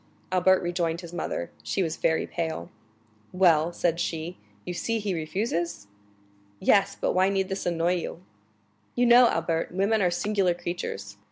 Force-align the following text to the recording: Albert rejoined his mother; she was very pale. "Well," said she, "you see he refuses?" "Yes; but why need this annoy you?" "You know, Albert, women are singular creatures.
Albert 0.31 0.63
rejoined 0.63 1.01
his 1.01 1.13
mother; 1.13 1.51
she 1.61 1.83
was 1.83 1.95
very 1.95 2.25
pale. 2.25 2.71
"Well," 3.31 3.71
said 3.71 3.99
she, 3.99 4.39
"you 4.65 4.73
see 4.73 4.97
he 4.97 5.13
refuses?" 5.13 5.85
"Yes; 6.59 6.97
but 6.99 7.11
why 7.11 7.29
need 7.29 7.49
this 7.49 7.67
annoy 7.67 7.97
you?" 7.97 8.23
"You 8.95 9.05
know, 9.05 9.27
Albert, 9.29 9.71
women 9.71 10.01
are 10.01 10.09
singular 10.09 10.55
creatures. 10.55 11.17